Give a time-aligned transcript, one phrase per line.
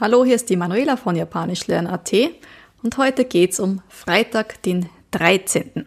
[0.00, 2.10] Hallo, hier ist die Manuela von Japanischlernen.at
[2.82, 5.84] und heute geht's um Freitag, den 13.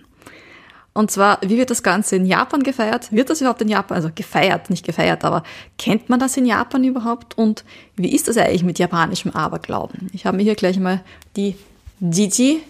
[0.93, 3.11] Und zwar, wie wird das Ganze in Japan gefeiert?
[3.11, 5.41] Wird das überhaupt in Japan, also gefeiert, nicht gefeiert, aber
[5.79, 7.39] kennt man das in Japan überhaupt?
[7.39, 7.64] Und
[7.96, 10.11] wie ist das eigentlich mit japanischem Aberglauben?
[10.14, 11.04] Ich habe mir hier gleich mal
[11.36, 11.56] die
[12.00, 12.61] Gigi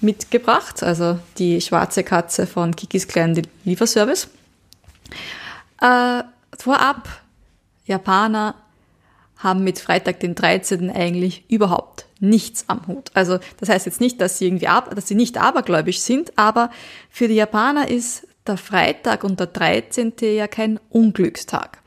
[0.00, 4.28] mitgebracht, also die schwarze Katze von Kikis kleinen Lieferservice.
[5.80, 6.24] Äh,
[6.58, 7.08] vorab,
[7.86, 8.56] Japaner
[9.38, 10.90] haben mit Freitag den 13.
[10.90, 13.10] eigentlich überhaupt nichts am Hut.
[13.14, 16.70] Also das heißt jetzt nicht, dass sie irgendwie ab, dass sie nicht abergläubisch sind, aber
[17.08, 20.14] für die Japaner ist der Freitag und der 13.
[20.20, 21.78] ja kein Unglückstag.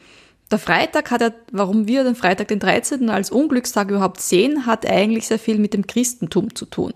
[0.49, 3.09] Der Freitag hat ja, warum wir den Freitag den 13.
[3.09, 6.93] als Unglückstag überhaupt sehen, hat eigentlich sehr viel mit dem Christentum zu tun.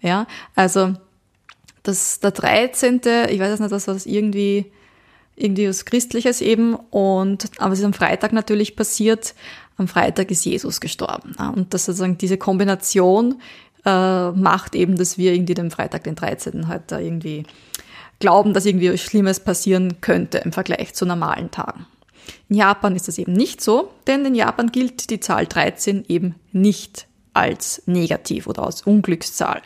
[0.00, 0.94] Ja, also
[1.82, 3.00] das, der 13.,
[3.30, 4.70] ich weiß jetzt nicht, das was irgendwie
[5.36, 9.34] irgendwie was Christliches eben und aber es ist am Freitag natürlich passiert,
[9.76, 11.34] am Freitag ist Jesus gestorben.
[11.54, 13.40] Und das sozusagen diese Kombination
[13.84, 16.68] äh, macht eben, dass wir irgendwie den Freitag, den 13.
[16.68, 17.44] halt da irgendwie
[18.18, 21.86] glauben, dass irgendwie Schlimmes passieren könnte im Vergleich zu normalen Tagen.
[22.48, 26.34] In Japan ist das eben nicht so, denn in Japan gilt die Zahl 13 eben
[26.52, 29.62] nicht als negativ oder als Unglückszahl.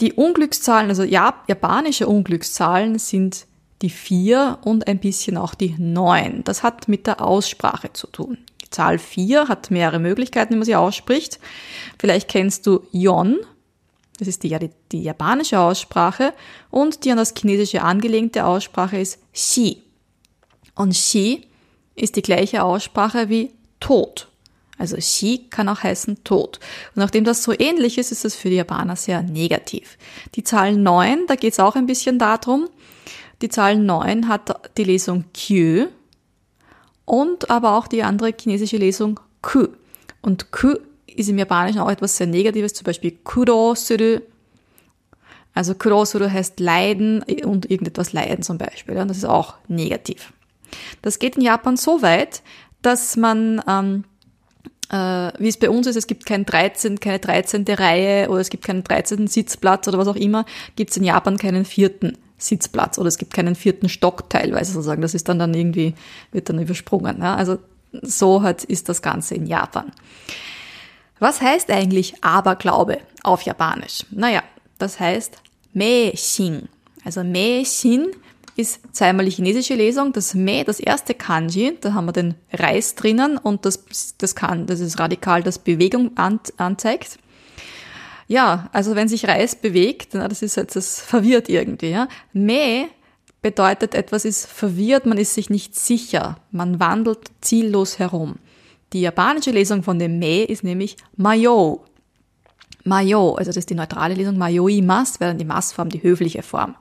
[0.00, 3.46] Die Unglückszahlen, also japanische Unglückszahlen sind
[3.82, 6.44] die 4 und ein bisschen auch die 9.
[6.44, 8.38] Das hat mit der Aussprache zu tun.
[8.66, 11.38] Die Zahl 4 hat mehrere Möglichkeiten, wie man sie ausspricht.
[11.98, 13.38] Vielleicht kennst du Yon,
[14.18, 14.56] das ist die,
[14.92, 16.32] die, japanische Aussprache,
[16.70, 19.82] und die an das Chinesische angelehnte Aussprache ist Xi.
[20.74, 21.46] Und Xi
[21.94, 24.28] ist die gleiche Aussprache wie Tod.
[24.78, 26.58] Also Xi kann auch heißen Tod.
[26.94, 29.96] Und nachdem das so ähnlich ist, ist das für die Japaner sehr negativ.
[30.34, 32.68] Die Zahl 9, da geht es auch ein bisschen darum.
[33.42, 35.88] Die Zahl 9 hat die Lesung Q
[37.06, 39.68] und aber auch die andere chinesische Lesung ku.
[40.20, 40.74] Und ku
[41.06, 43.74] ist im Japanischen auch etwas sehr Negatives, zum Beispiel kuro.
[45.54, 48.98] Also kuro heißt leiden und irgendetwas leiden zum Beispiel.
[48.98, 50.32] Und das ist auch negativ.
[51.00, 52.42] Das geht in Japan so weit,
[52.82, 54.04] dass man, ähm,
[54.90, 57.64] äh, wie es bei uns ist, es gibt kein 13, keine 13.
[57.68, 59.28] Reihe oder es gibt keinen 13.
[59.28, 63.34] Sitzplatz oder was auch immer, gibt es in Japan keinen vierten Sitzplatz oder es gibt
[63.34, 65.02] keinen vierten Stock teilweise sozusagen.
[65.02, 65.94] Das ist dann dann irgendwie,
[66.32, 67.20] wird dann übersprungen.
[67.20, 67.34] Ja?
[67.34, 67.58] Also
[68.02, 69.92] so halt ist das Ganze in Japan.
[71.18, 74.04] Was heißt eigentlich Aberglaube auf Japanisch?
[74.10, 74.42] Naja,
[74.78, 75.38] das heißt
[75.72, 76.68] Meishin.
[77.04, 78.08] Also Meishin
[78.56, 80.12] ist zweimal die chinesische Lesung.
[80.12, 83.84] Das Me, das erste Kanji, da haben wir den Reis drinnen und das,
[84.18, 87.18] das kann, das ist radikal, das Bewegung an, anzeigt.
[88.28, 92.08] Ja, also wenn sich Reis bewegt, na, das ist jetzt, das verwirrt irgendwie, ja.
[92.32, 92.88] Me
[93.42, 98.36] bedeutet, etwas ist verwirrt, man ist sich nicht sicher, man wandelt ziellos herum.
[98.92, 101.84] Die japanische Lesung von dem Me ist nämlich Mayo.
[102.84, 106.42] Mayo, also das ist die neutrale Lesung, Mayoi Mas, wäre dann die Massform, die höfliche
[106.42, 106.76] Form.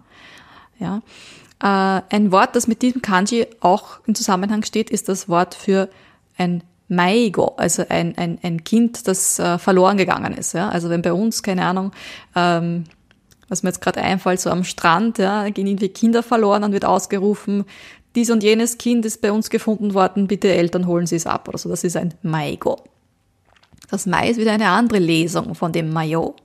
[0.80, 1.02] Ja.
[1.62, 5.90] Äh, ein Wort, das mit diesem Kanji auch im Zusammenhang steht, ist das Wort für
[6.38, 10.53] ein Maigo, also ein, ein, ein Kind, das äh, verloren gegangen ist.
[10.53, 10.69] Ja?
[10.69, 11.91] Also wenn bei uns, keine Ahnung,
[12.35, 12.85] ähm,
[13.50, 16.85] was mir jetzt gerade einfällt, so am Strand, ja, gehen irgendwie Kinder verloren, dann wird
[16.85, 17.66] ausgerufen,
[18.16, 21.47] dies und jenes Kind ist bei uns gefunden worden, bitte Eltern holen Sie es ab
[21.47, 21.69] oder so.
[21.69, 22.81] Das ist ein Maigo.
[23.90, 26.35] Das Mai ist wieder eine andere Lesung von dem Mayo.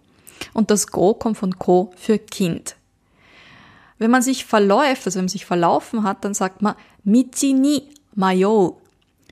[0.53, 2.77] Und das Go kommt von Ko für Kind.
[3.99, 6.75] Wenn man sich verläuft, also wenn man sich verlaufen hat, dann sagt man
[7.05, 7.83] Michi ni
[8.15, 8.80] Mayo.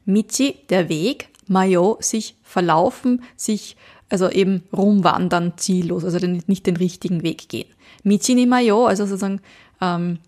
[0.08, 3.76] Michi, der Weg, Mayo, sich verlaufen, sich
[4.08, 7.68] also eben rumwandern, ziellos, also nicht den richtigen Weg gehen.
[8.04, 9.40] Michi ni Mayo, also sozusagen
[9.82, 10.18] ähm,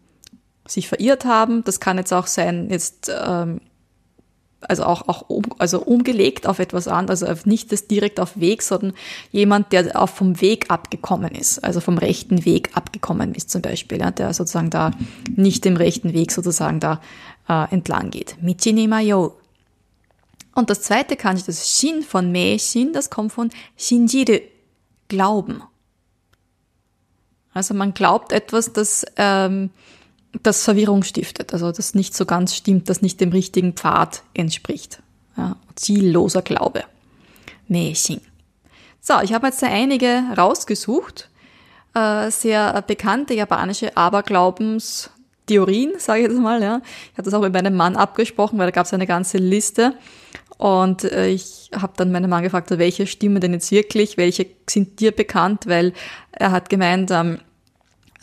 [0.68, 3.60] sich verirrt haben, das kann jetzt auch sein, jetzt ähm,
[4.60, 8.62] also auch, auch um, also umgelegt auf etwas anderes, also nicht das direkt auf Weg,
[8.62, 8.92] sondern
[9.33, 13.98] jemand, der auch vom Weg abgekommen ist, also vom rechten Weg abgekommen ist zum Beispiel,
[13.98, 14.91] ja, der sozusagen da
[15.34, 17.00] nicht dem rechten Weg sozusagen da
[17.48, 18.36] äh, entlang geht.
[18.42, 19.36] Michi ni Mayo.
[20.54, 24.41] Und das zweite Kanji, das Shin von Meishin, das kommt von Shinjiru,
[25.08, 25.62] Glauben.
[27.52, 29.70] Also man glaubt etwas, das, ähm,
[30.42, 35.02] das Verwirrung stiftet, also das nicht so ganz stimmt, das nicht dem richtigen Pfad entspricht.
[35.36, 36.84] Ja, zielloser Glaube.
[37.66, 38.20] Meishin.
[39.00, 41.28] So, ich habe jetzt einige rausgesucht,
[41.94, 43.97] äh, sehr bekannte japanische
[45.50, 46.62] Aberglaubenstheorien, sage ich jetzt mal.
[46.62, 46.80] Ja.
[47.12, 49.94] Ich habe das auch mit meinem Mann abgesprochen, weil da gab es eine ganze Liste.
[50.58, 55.00] Und äh, ich habe dann meinen Mann gefragt, welche stimmen denn jetzt wirklich, welche sind
[55.00, 55.92] dir bekannt, weil
[56.32, 57.38] er hat gemeint, ähm,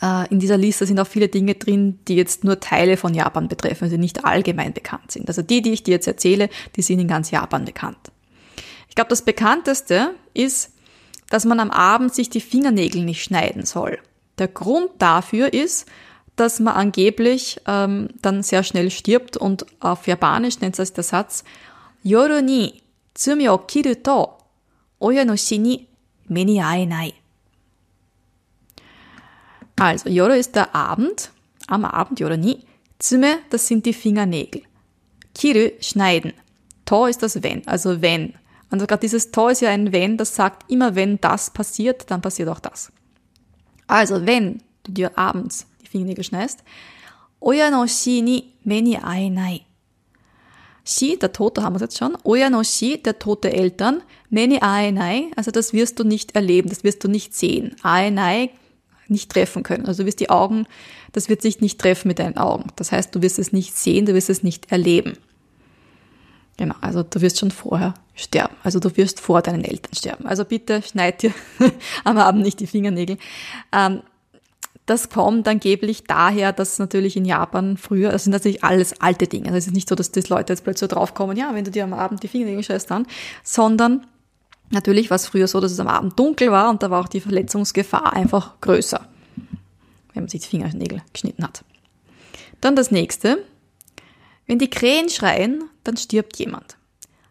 [0.00, 3.48] äh, in dieser Liste sind auch viele Dinge drin, die jetzt nur Teile von Japan
[3.48, 5.28] betreffen, also nicht allgemein bekannt sind.
[5.28, 7.98] Also die, die ich dir jetzt erzähle, die sind in ganz Japan bekannt.
[8.88, 10.72] Ich glaube, das bekannteste ist,
[11.28, 13.98] dass man am Abend sich die Fingernägel nicht schneiden soll.
[14.38, 15.86] Der Grund dafür ist,
[16.40, 21.44] dass man angeblich ähm, dann sehr schnell stirbt und auf Japanisch nennt sich der Satz
[22.02, 22.82] Yoru ni
[23.14, 24.38] tsumi o kiru to
[25.00, 25.88] oya no shi ni
[26.28, 27.14] me ni aenai.
[29.76, 31.30] Also, Yoru ist der Abend,
[31.68, 32.64] am Abend, Yoru ni.
[32.98, 34.62] Tsume, das sind die Fingernägel.
[35.34, 36.32] Kiru, schneiden.
[36.84, 38.34] To ist das wenn, also wenn.
[38.70, 42.20] Und gerade dieses To ist ja ein wenn, das sagt, immer wenn das passiert, dann
[42.20, 42.90] passiert auch das.
[43.86, 46.60] Also, wenn du dir abends die Fingernägel schneidest,
[47.40, 49.62] Oya no shi ni me ni aenai.
[50.84, 52.16] Shi, der Tote haben wir jetzt schon.
[52.24, 54.02] Oya no shi, der tote Eltern.
[54.30, 57.76] Meni aenai, also das wirst du nicht erleben, das wirst du nicht sehen.
[57.82, 58.50] Aenai,
[59.08, 59.86] nicht treffen können.
[59.86, 60.66] Also du wirst die Augen,
[61.12, 62.70] das wird sich nicht treffen mit deinen Augen.
[62.76, 65.14] Das heißt, du wirst es nicht sehen, du wirst es nicht erleben.
[66.58, 68.54] Genau, also du wirst schon vorher sterben.
[68.64, 70.26] Also du wirst vor deinen Eltern sterben.
[70.26, 71.32] Also bitte schneid dir
[72.04, 73.16] am Abend nicht die Fingernägel.
[73.72, 74.02] Ähm,
[74.88, 79.48] das kommt angeblich daher, dass natürlich in Japan früher, das sind natürlich alles alte Dinge.
[79.48, 81.70] Also es ist nicht so, dass die Leute jetzt plötzlich so draufkommen, ja, wenn du
[81.70, 83.06] dir am Abend die Fingernägel scheißt dann,
[83.44, 84.06] sondern
[84.70, 87.08] natürlich war es früher so, dass es am Abend dunkel war und da war auch
[87.08, 89.06] die Verletzungsgefahr einfach größer,
[90.14, 91.64] wenn man sich die Fingernägel geschnitten hat.
[92.62, 93.44] Dann das nächste.
[94.46, 96.78] Wenn die Krähen schreien, dann stirbt jemand.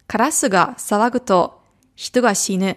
[0.07, 1.53] Karasu ga sawagu to
[1.95, 2.75] hito ga shine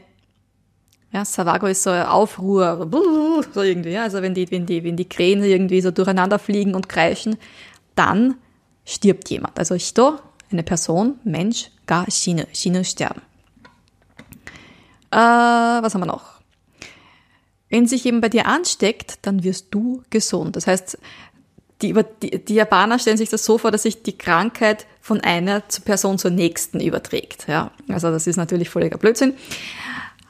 [1.13, 2.89] ja, Savago ist so ein Aufruhr,
[3.53, 4.03] so irgendwie, ja.
[4.03, 7.37] Also wenn die, wenn die, wenn die Krähen irgendwie so durcheinander fliegen und kreischen,
[7.97, 8.37] dann
[8.85, 9.59] stirbt jemand.
[9.59, 10.19] Also Hito,
[10.53, 13.23] eine Person, Mensch, ga Shine, Shine sterben.
[15.11, 16.41] Äh, was haben wir noch?
[17.69, 20.57] Wenn sich eben bei dir ansteckt, dann wirst du gesund.
[20.57, 20.99] Das heißt,
[21.83, 25.63] die, die, die Japaner stellen sich das so vor, dass sich die Krankheit von einer
[25.85, 27.47] Person zur nächsten überträgt.
[27.49, 29.35] Ja, also das ist natürlich völliger Blödsinn.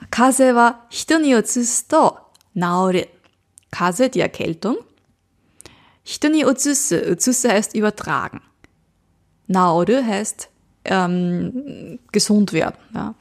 [0.10, 2.20] 風は人に移すと
[2.56, 3.10] 治る。
[3.72, 4.78] 風, die Erkältung.
[6.04, 8.42] 人に移す、移す heißt übertragen.
[9.48, 10.50] 治る heißt
[10.86, 12.78] ähm, gesund werden.
[12.94, 13.16] Ja.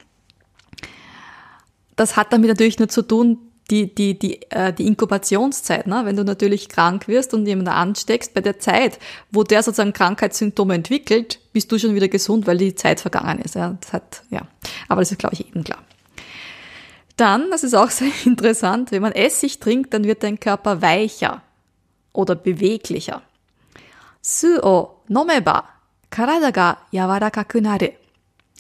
[1.97, 3.39] Das hat damit natürlich nur zu tun,
[3.71, 6.03] die, die, die, äh, die Inkubationszeit, ne?
[6.05, 8.99] wenn du natürlich krank wirst und jemanden ansteckst, bei der Zeit,
[9.31, 13.55] wo der sozusagen Krankheitssymptome entwickelt, bist du schon wieder gesund, weil die Zeit vergangen ist.
[13.55, 14.43] Ja, das hat, ja.
[14.89, 15.83] Aber das ist, glaube ich, eben klar.
[17.20, 21.42] Dann, das ist auch sehr interessant, wenn man Essig trinkt, dann wird dein Körper weicher
[22.14, 23.22] oder beweglicher.
[24.22, 25.66] Su o nomeba
[26.10, 27.90] karada ga yawarakaku naru.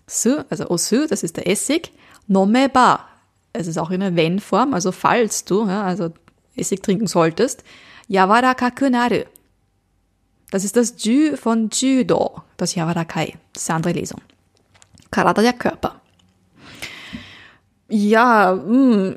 [0.07, 1.91] Su, also osu, das ist der Essig.
[2.27, 3.06] Nomeba,
[3.53, 6.09] es ist auch in der Wenn-Form, also falls du, ja, also
[6.56, 7.63] Essig trinken solltest.
[8.09, 9.23] Yawarakaku naru.
[10.51, 14.21] Das ist das Ju von Judo, das Yawarakai, das ist die andere Lesung.
[15.11, 16.01] Karada, der Körper.
[17.89, 19.15] Ja, mh, hm,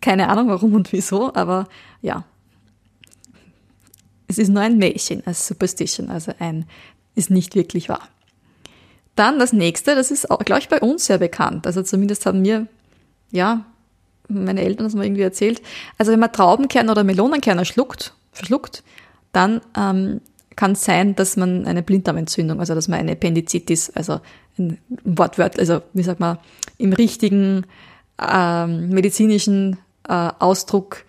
[0.00, 1.68] keine Ahnung warum und wieso, aber
[2.00, 2.24] ja.
[4.26, 6.66] Es ist nur ein Märchen, als Superstition, also ein,
[7.14, 8.08] ist nicht wirklich wahr.
[9.14, 11.66] Dann das nächste, das ist auch, glaube ich, bei uns sehr bekannt.
[11.66, 12.66] Also zumindest haben mir,
[13.30, 13.66] ja,
[14.28, 15.60] meine Eltern das mal irgendwie erzählt.
[15.98, 18.82] Also wenn man Traubenkerne oder Melonenkerne schluckt, verschluckt,
[19.32, 20.22] dann ähm,
[20.56, 24.20] kann es sein, dass man eine Blinddarmentzündung, also dass man eine Appendizitis, also
[25.04, 26.38] Wortwort, also wie sagt man,
[26.78, 27.66] im richtigen
[28.18, 29.78] ähm, medizinischen
[30.08, 31.04] äh, Ausdruck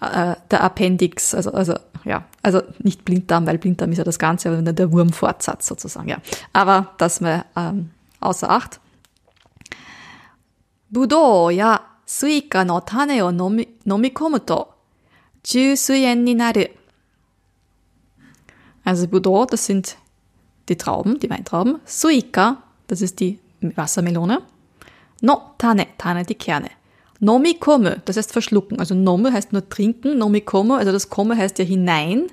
[0.00, 1.74] äh, der Appendix, also, also
[2.04, 6.18] ja, also nicht Blinddarm, weil Blinddarm ist ja das Ganze, aber der Wurmfortsatz sozusagen, ja.
[6.52, 7.90] Aber das mal ähm,
[8.20, 8.80] außer Acht.
[10.90, 14.66] Budo ja Suika no Tane o nomikomu to
[15.44, 16.64] Jusuyen ni naru.
[18.84, 19.96] Also Budo, das sind
[20.70, 21.78] die Trauben, die Weintrauben.
[21.84, 24.42] Suika, das ist die Wassermelone.
[25.20, 26.70] No, Tane, Tane, die Kerne.
[27.20, 28.78] Nomikomo, das heißt verschlucken.
[28.78, 32.26] Also Nome heißt nur trinken, Nomikomo, also das Komme heißt ja hinein,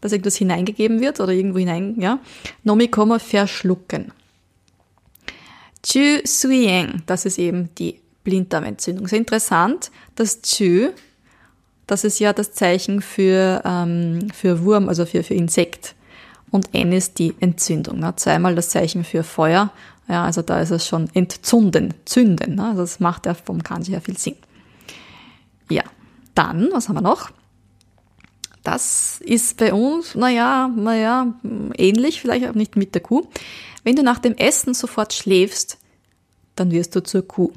[0.00, 2.18] dass irgendwas hineingegeben wird oder irgendwo hinein, ja.
[2.64, 4.12] Nomikomo, verschlucken.
[5.82, 9.08] Chu Suyen, das ist eben die Blinddarmentzündung.
[9.08, 10.90] Sehr interessant, das Chu,
[11.86, 15.94] das ist ja das Zeichen für, ähm, für Wurm, also für, für Insekt.
[16.52, 17.98] Und N ist die Entzündung.
[17.98, 18.14] Ne?
[18.14, 19.72] Zweimal das Zeichen für Feuer
[20.08, 22.56] ja, also da ist es schon entzunden, zünden.
[22.56, 22.66] Ne?
[22.66, 24.36] Also das macht ja vom Kanji her viel Sinn.
[25.70, 25.84] Ja,
[26.34, 27.30] dann, was haben wir noch?
[28.62, 31.34] Das ist bei uns, naja, naja,
[31.76, 33.26] ähnlich, vielleicht auch nicht mit der Kuh.
[33.84, 35.78] Wenn du nach dem Essen sofort schläfst,
[36.54, 37.52] dann wirst du zur Kuh.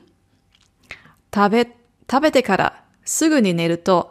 [1.32, 1.68] Tabe,
[2.08, 2.72] tabete kara
[3.04, 4.06] sugu ni neru to,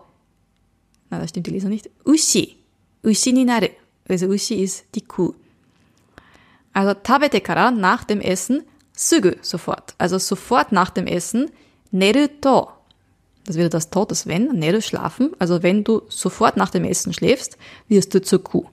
[1.09, 2.59] na, das stimmt die Lesung nicht, ushi,
[3.03, 3.69] ushi ni naru.
[4.09, 5.35] Also ushi ist die Kuh.
[6.73, 7.41] Also tabete
[7.73, 8.63] nach dem Essen,
[8.97, 9.95] Sugu, sofort.
[9.99, 11.51] Also sofort nach dem Essen.
[11.91, 12.69] Neru to.
[13.47, 14.59] Das wäre das to, das wenn.
[14.59, 15.31] Neru, schlafen.
[15.39, 17.59] Also wenn du sofort nach dem Essen schläfst,
[17.89, 18.67] wirst du zur Kuh.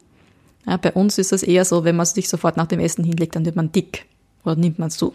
[0.66, 3.36] Ja, bei uns ist es eher so, wenn man sich sofort nach dem Essen hinlegt,
[3.36, 4.06] dann wird man dick.
[4.44, 5.14] Oder nimmt man zu.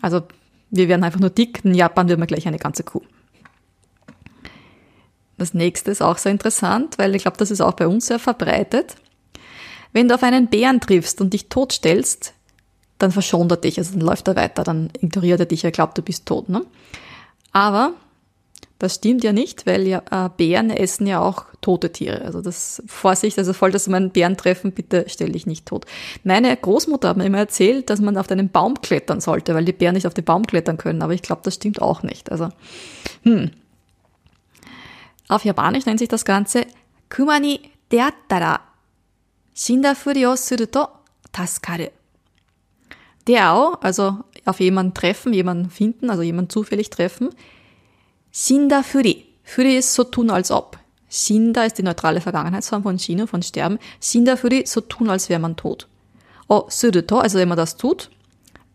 [0.00, 0.22] Also
[0.70, 1.64] wir werden einfach nur dick.
[1.64, 3.02] In Japan wird man gleich eine ganze Kuh.
[5.38, 8.18] Das nächste ist auch sehr interessant, weil ich glaube, das ist auch bei uns sehr
[8.18, 8.96] verbreitet.
[9.96, 12.34] Wenn du auf einen Bären triffst und dich totstellst,
[12.98, 15.96] dann verschont er dich, also dann läuft er weiter, dann ignoriert er dich, er glaubt,
[15.96, 16.50] du bist tot.
[16.50, 16.66] Ne?
[17.50, 17.94] Aber
[18.78, 22.26] das stimmt ja nicht, weil ja äh, Bären essen ja auch tote Tiere.
[22.26, 25.86] Also das Vorsicht, also voll, dass einen Bären treffen, bitte stell dich nicht tot.
[26.24, 29.72] Meine Großmutter hat mir immer erzählt, dass man auf einen Baum klettern sollte, weil die
[29.72, 31.00] Bären nicht auf den Baum klettern können.
[31.00, 32.30] Aber ich glaube, das stimmt auch nicht.
[32.30, 32.50] Also
[33.22, 33.50] hm,
[35.28, 36.66] auf Japanisch nennt sich das Ganze
[37.08, 37.60] Kumani
[39.56, 40.88] deattara shinda furi o suru to
[41.32, 41.88] tasukaru.
[43.26, 47.30] Deao, also auf jemanden treffen, jemanden finden, also jemanden zufällig treffen.
[48.32, 49.26] Shinda furi.
[49.44, 50.78] Furi ist so tun als ob.
[51.08, 53.78] Shinda ist die neutrale Vergangenheitsform von Shino, von sterben.
[54.00, 55.88] Shinda furi, so tun als wäre man tot.
[56.48, 58.10] O suru to, also wenn man das tut.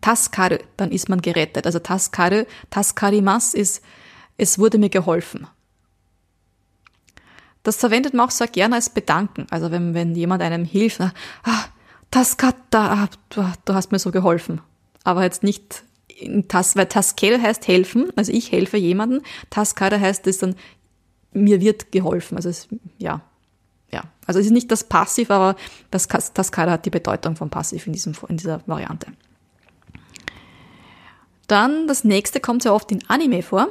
[0.00, 1.64] Taskaru, dann ist man gerettet.
[1.66, 3.82] Also taskaru, taskarimas ist,
[4.36, 5.46] es wurde mir geholfen.
[7.62, 9.46] Das verwendet man auch sehr gerne als Bedanken.
[9.50, 11.12] Also wenn, wenn jemand einem hilft, ah,
[12.10, 12.36] das
[12.70, 14.60] da, du, du hast mir so geholfen.
[15.04, 15.84] Aber jetzt nicht
[16.48, 19.22] das, weil Taskel heißt helfen, also ich helfe jemanden.
[19.50, 20.54] Taskada heißt es dann,
[21.32, 22.36] mir wird geholfen.
[22.36, 23.22] Also es, ja,
[23.90, 24.02] ja.
[24.26, 25.56] Also es ist nicht das Passiv, aber
[25.90, 29.08] das Taskada hat die Bedeutung von Passiv in, diesem, in dieser Variante.
[31.48, 33.68] Dann das nächste kommt sehr oft in Anime vor.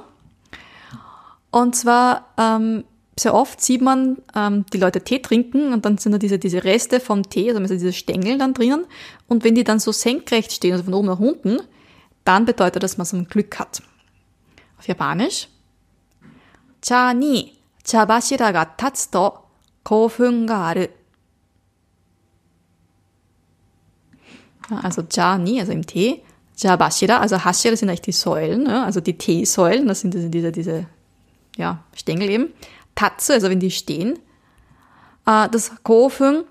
[1.51, 2.83] Und zwar ähm,
[3.21, 6.63] sehr oft sieht man ähm, die Leute Tee trinken und dann sind da diese, diese
[6.63, 8.87] Reste vom Tee, also diese Stängel dann drinnen.
[9.27, 11.59] Und wenn die dann so senkrecht stehen, also von oben nach unten,
[12.23, 13.83] dann bedeutet das, dass man so ein Glück hat.
[14.79, 15.49] Auf Japanisch.
[16.81, 17.53] Cha ni
[17.85, 19.33] chabashira ga tatsu to
[19.83, 20.87] koufun ga aru.
[24.81, 26.23] Also Cha ni, also im Tee.
[26.59, 30.85] Chabashira, also Hashira sind eigentlich die Säulen, also die Teesäulen, das sind diese, diese, diese
[31.55, 32.53] ja, Stängel eben.
[32.95, 34.19] Tatze, also wenn die stehen.
[35.25, 36.43] Äh, das Kofung,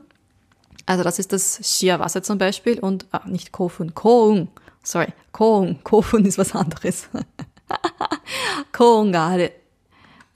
[0.86, 4.48] also das ist das Skiawasser zum Beispiel und ah, nicht Kofun, Koung,
[4.82, 7.08] sorry, Koung, Kofun ist was anderes.
[8.72, 9.52] Koungare.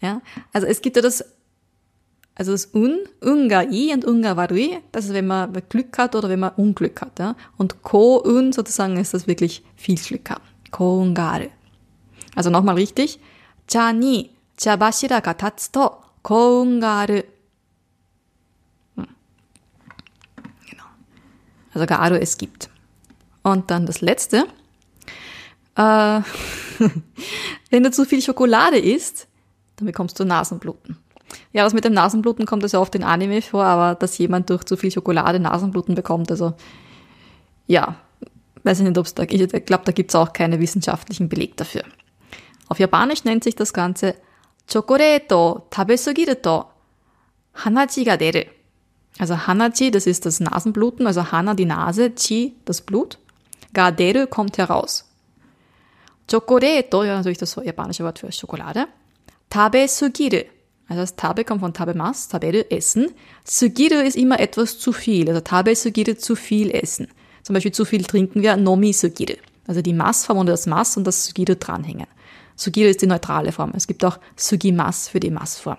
[0.00, 0.20] Ja,
[0.52, 1.25] also es gibt ja das,
[2.34, 6.52] also das Un, Ungai und Ungawarui, das ist, wenn man Glück hat oder wenn man
[6.56, 7.18] Unglück hat.
[7.18, 7.37] Ja?
[7.56, 10.44] Und Ko-Un sozusagen ist das wirklich viel Glück haben.
[10.70, 11.50] Koungare.
[12.34, 13.18] Also nochmal richtig.
[13.66, 17.29] Cha ni 茶柱が立つと幸運がある。
[18.97, 19.07] Hm.
[20.69, 20.83] Genau.
[21.73, 22.69] Also Garo es gibt.
[23.43, 24.47] Und dann das letzte.
[25.75, 26.21] Äh,
[27.69, 29.27] wenn du zu viel Schokolade isst,
[29.77, 30.97] dann bekommst du Nasenbluten.
[31.53, 34.63] Ja, das mit dem Nasenbluten kommt also oft in Anime vor, aber dass jemand durch
[34.63, 36.53] zu viel Schokolade Nasenbluten bekommt, also
[37.67, 37.95] ja,
[38.63, 41.55] weiß ich nicht, ob es da, ich glaube, da gibt es auch keinen wissenschaftlichen Beleg
[41.57, 41.83] dafür.
[42.67, 44.15] Auf Japanisch nennt sich das Ganze
[44.67, 46.71] チョコレートを食べすぎると
[47.53, 48.55] 鼻血が出る。
[49.19, 53.17] Also Hanachi, das ist das Nasenbluten, also Hana die Nase, Chi das Blut.
[53.73, 55.05] Gaderu kommt heraus.
[56.29, 58.88] Chocoreto, ja natürlich das japanische Wort für Schokolade.
[59.49, 60.43] Tabe sugiru,
[60.88, 63.11] also das Tabe kommt von Tabemas, Taberu, Essen.
[63.43, 67.07] Sugiru ist immer etwas zu viel, also Tabe sugiru, zu viel essen.
[67.43, 69.35] Zum Beispiel zu viel trinken wir, Nomi sugiru.
[69.67, 72.07] Also die Massform und das Mass und das Sugiru dranhängen.
[72.56, 73.73] Sugiro ist die neutrale Form.
[73.75, 75.78] Es gibt auch Sugimas für die Massform.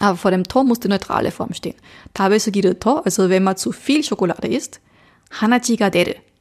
[0.00, 1.74] Aber vor dem To muss die neutrale Form stehen.
[2.14, 4.80] Tabe Sugiro To, also wenn man zu viel Schokolade isst,
[5.40, 5.90] Hanachi ga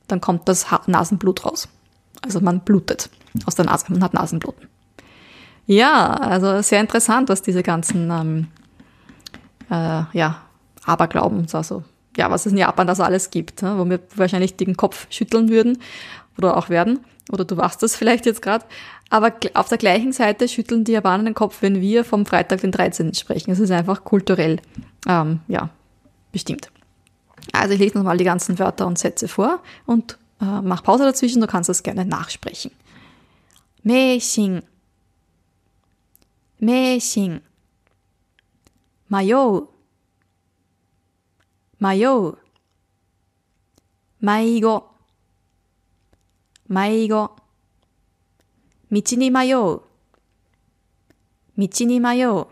[0.07, 1.67] dann kommt das Nasenblut raus.
[2.21, 3.09] Also man blutet
[3.45, 4.67] aus der Nase, man hat Nasenbluten.
[5.65, 8.47] Ja, also sehr interessant, was diese ganzen ähm,
[9.69, 10.41] äh, ja,
[10.85, 11.83] Aberglauben, also
[12.15, 15.07] ja, was es in Japan da so alles gibt, ne, wo wir wahrscheinlich den Kopf
[15.09, 15.79] schütteln würden
[16.37, 16.99] oder auch werden.
[17.31, 18.65] Oder du wachst das vielleicht jetzt gerade.
[19.09, 22.71] Aber auf der gleichen Seite schütteln die Japaner den Kopf, wenn wir vom Freitag den
[22.71, 23.13] 13.
[23.13, 23.51] sprechen.
[23.51, 24.59] Es ist einfach kulturell,
[25.07, 25.69] ähm, ja,
[26.31, 26.69] bestimmt.
[27.53, 31.41] Also ich lese nochmal die ganzen Wörter und Sätze vor und äh, mach Pause dazwischen,
[31.41, 32.71] du kannst das gerne nachsprechen.
[33.83, 34.63] Meishin.
[36.59, 37.41] Meishin.
[39.07, 39.69] Mayou.
[41.79, 42.35] Mayou.
[44.19, 44.96] Maigo.
[46.69, 47.31] Maigo.
[48.91, 49.57] 道に迷う。
[49.57, 49.85] 道
[51.57, 52.45] に迷う。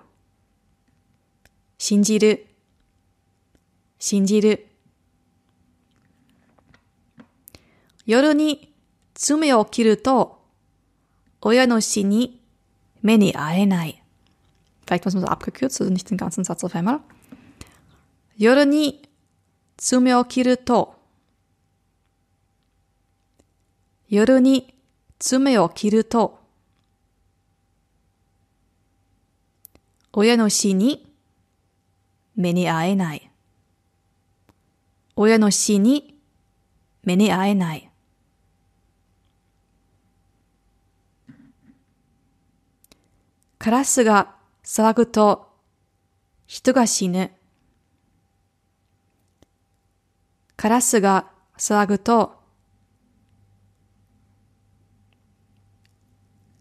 [1.78, 2.48] 信じる。
[4.00, 4.68] 信じる。
[8.06, 8.74] 夜に
[9.14, 10.42] 爪を切ると、
[11.42, 12.42] 親の死に
[13.02, 14.02] 目に会えない。
[14.86, 17.02] Vielleicht was man so abgekürzt, also nicht den ganzen Satz auf einmal.
[18.38, 19.10] 夜に
[19.78, 20.95] 爪を切ると、
[24.08, 24.76] 夜に
[25.20, 26.40] 爪を切ると、
[30.14, 31.12] 親の死に
[32.36, 33.32] 目に会えない。
[35.16, 36.16] 親の死に
[37.04, 37.90] 目に会えない。
[43.58, 45.50] カラスが騒ぐと
[46.46, 47.32] 人が死ぬ。
[50.56, 52.45] カラスが騒ぐと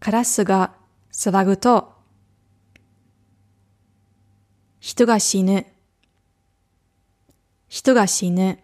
[0.05, 0.71] カラスが
[1.11, 1.95] 騒ぐと
[4.79, 5.65] 人が死ぬ。
[7.71, 8.59] 人が死ぬ。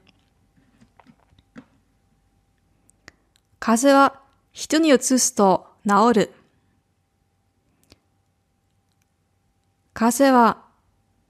[3.58, 4.20] 風邪は
[4.52, 6.32] 人に移すと治る。
[9.94, 10.58] 風邪は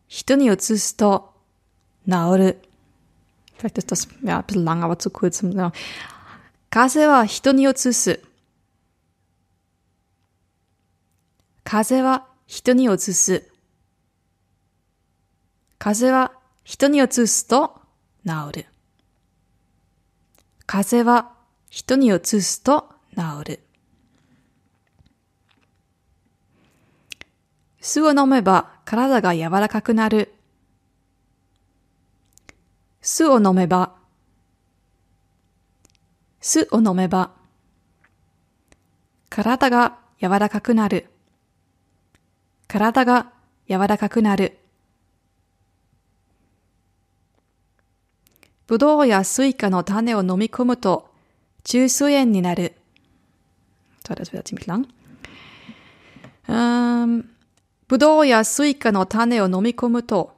[0.08, 1.34] 人に移すと
[2.08, 2.62] 治る。
[3.58, 5.46] Vielleicht ist das ja ein bisschen lang, aber zu kurz.
[5.54, 5.70] Ja.
[6.68, 8.20] 風は人に移す。
[11.72, 13.48] 風は人に移す。
[15.78, 16.32] 風は
[16.64, 17.80] 人に移すと
[18.26, 18.66] 治る。
[20.66, 21.30] 風は
[21.68, 23.60] 人に移すと治る。
[27.80, 30.34] 酢を飲めば体が柔らかくなる。
[33.00, 33.94] 酢を飲めば、
[36.40, 37.30] 酢を飲めば、
[39.28, 41.09] 体が柔らかくなる。
[42.70, 43.32] 体が
[43.68, 44.56] 柔らかくなる。
[48.68, 51.10] ぶどうやスイカの種を飲み込むと
[51.64, 52.76] 中枢炎になる。
[54.04, 54.86] So, das wird ziemlich lang.
[56.46, 57.24] Ähm,
[57.88, 60.32] ぶどうやスイカの種を飲み込むと、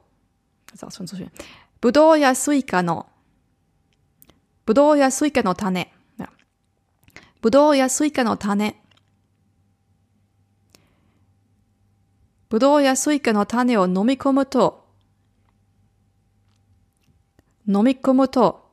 [1.81, 3.05] ぶどうやスイカの、
[4.65, 5.93] ぶどうやスイカの種、
[7.41, 8.82] ぶどうやスイカの種、
[12.53, 14.85] ぶどうやスイカの種を飲み込むと、
[17.67, 18.69] 飲み込むと、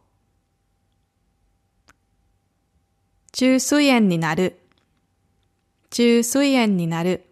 [3.33, 4.61] 中水炎になる、
[5.89, 7.25] 中水炎になる。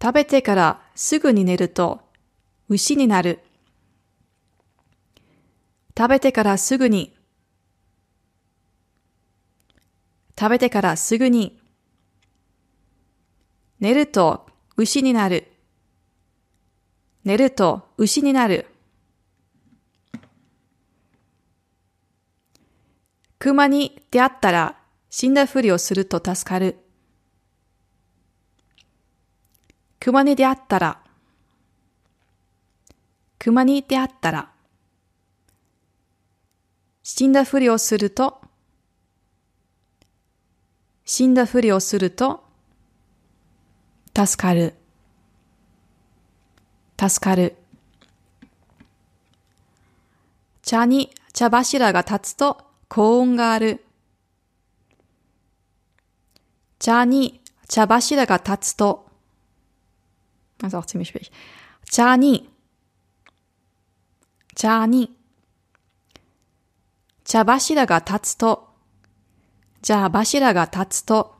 [0.00, 2.00] 食べてからすぐに寝ると
[2.70, 3.40] 牛になる。
[5.94, 7.17] 食べてからすぐに
[10.38, 11.58] 食べてからすぐに
[13.80, 14.46] 寝ると
[14.76, 15.50] 牛になる。
[17.24, 18.66] 寝ると牛になる。
[23.38, 24.76] 熊に出会ったら
[25.10, 26.76] 死んだふりをすると助かる。
[30.00, 31.02] 熊に出会ったら、
[33.38, 34.52] 熊に出会ったら、
[37.02, 38.40] 死んだふりをすると、
[41.10, 42.44] 死んだふりをすると、
[44.14, 44.74] 助かる、
[47.00, 47.56] 助かる。
[50.60, 53.82] 茶に茶柱が立つと幸運がある。
[56.78, 59.08] 茶に茶柱が立つと
[60.58, 61.30] Das ist auch ziemlich schwierig.
[69.80, 71.36] じゃあ柱が立つと、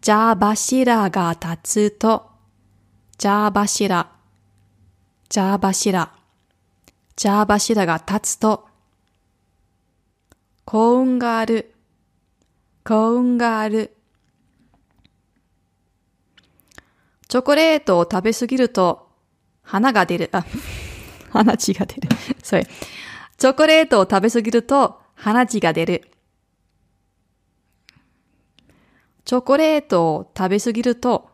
[0.00, 2.30] じゃあ柱が立つと、
[3.16, 4.10] じゃあ柱、
[5.28, 6.12] じゃあ柱、
[7.14, 8.66] じゃあ柱が立つと、
[10.64, 11.74] 幸運がある、
[12.84, 13.96] 幸運がある。
[17.28, 19.08] チョコレートを食べすぎると、
[19.62, 20.28] 花が出る。
[20.32, 20.44] あ、
[21.30, 22.08] 花血が出る。
[22.42, 22.66] それ。
[23.36, 26.10] チョコレートを食べすぎると、花血が出る。
[29.25, 31.29] チョコレートを食べすぎると、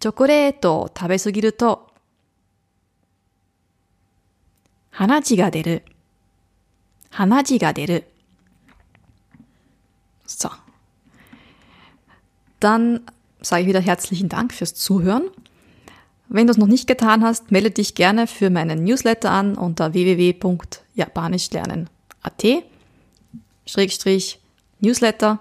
[0.00, 1.88] チョコレートを食べすぎると、
[4.90, 5.82] 鼻血が出る。
[7.10, 8.04] 鼻血が出る。
[10.26, 10.50] So.
[12.60, 13.02] Dann
[13.40, 15.30] sage ich wieder herzlichen Dank fürs Zuhören.
[16.28, 19.92] Wenn du es noch nicht getan hast, melde dich gerne für meinen Newsletter an unter
[19.92, 22.44] www.japanischlernen.at
[23.66, 24.40] Schrägstrich
[24.80, 25.38] Newsletter.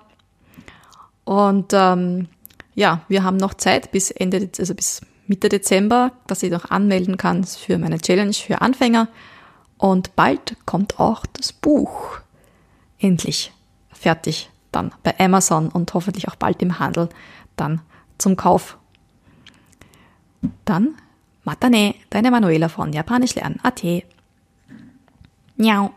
[1.31, 2.27] Und ähm,
[2.75, 7.19] ja, wir haben noch Zeit bis Ende, also bis Mitte Dezember, dass ich noch anmelden
[7.19, 9.07] kann für meine Challenge für Anfänger.
[9.79, 12.19] Und bald kommt auch das Buch
[12.99, 13.53] endlich
[13.93, 17.09] fertig dann bei Amazon und hoffentlich auch bald im Handel
[17.55, 17.81] dann
[18.19, 18.77] zum Kauf.
[20.65, 20.97] Dann
[21.45, 23.85] Matane, deine Manuela von Japanisch lernen.at.
[25.57, 25.93] Miau.